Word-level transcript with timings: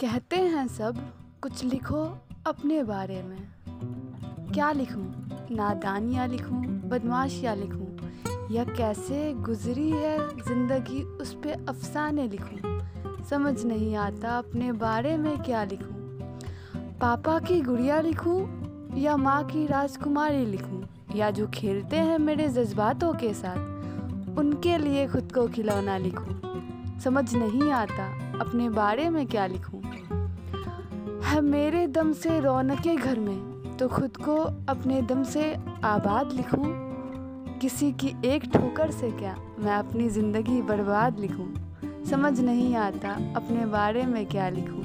कहते 0.00 0.36
हैं 0.36 0.68
सब, 0.68 0.98
कुछ 1.42 1.64
लिखो 1.64 2.18
अपने 2.46 2.82
बारे 2.82 3.22
में। 3.22 3.48
क्या 4.52 4.72
लिखूं? 4.72 5.12
नादानियाँ 5.56 6.28
लिखूं, 6.28 6.88
बदमाशियाँ 6.88 7.56
लिखूं, 7.56 8.08
या 8.54 8.64
कैसे 8.64 9.32
गुजरी 9.32 9.90
है 9.90 10.28
ज़िंदगी 10.28 11.02
उस 11.02 11.34
पर 11.34 11.66
अफसाने 11.68 12.28
लिखूं? 12.28 12.80
समझ 13.24 13.64
नहीं 13.64 13.96
आता 13.96 14.38
अपने 14.38 14.72
बारे 14.72 15.16
में 15.16 15.38
क्या 15.38 15.64
लिखूं? 15.64 15.94
पापा 16.98 17.38
की 17.38 17.60
गुड़िया 17.60 18.00
लिखूं, 18.00 18.64
या 18.98 19.16
माँ 19.16 19.44
की 19.44 19.66
राजकुमारी 19.66 20.46
लिखूं, 20.46 20.82
या 21.14 21.30
जो 21.30 21.46
खेलते 21.46 21.96
हैं 21.96 22.18
मेरे 22.18 22.48
जज्बातों 22.48 23.12
के 23.12 23.34
साथ, 23.34 23.58
उनके 24.38 24.78
लिए 24.78 25.08
खुद 25.08 25.32
को 25.32 25.48
खिलौना 25.48 25.96
लिखूं? 25.98 26.54
समझ 27.00 27.34
नहीं 27.34 27.70
आता 27.72 28.04
अपने 28.40 28.68
बारे 28.70 29.08
में 29.10 29.26
क्या 29.26 29.46
लिखूं। 29.46 29.80
है, 31.24 31.40
मेरे 31.40 31.86
दम 31.86 32.12
से 32.12 32.38
रौनकें 32.40 32.96
घर 32.96 33.18
में 33.20 33.76
तो 33.78 33.88
खुद 33.88 34.16
को 34.16 34.36
अपने 34.68 35.00
दम 35.02 35.22
से 35.24 35.52
आबाद 35.84 36.32
लिखूं। 36.32 36.72
किसी 37.58 37.90
की 37.92 38.14
एक 38.24 38.44
ठोकर 38.54 38.90
से 38.90 39.10
क्या 39.10 39.36
मैं 39.58 39.74
अपनी 39.74 40.08
ज़िंदगी 40.08 40.60
बर्बाद 40.62 41.18
लिखूं। 41.20 41.46
समझ 42.04 42.40
नहीं 42.40 42.74
आता 42.76 43.10
अपने 43.36 43.66
बारे 43.66 44.02
में 44.06 44.24
क्या 44.26 44.48
लिखूं। 44.48 44.83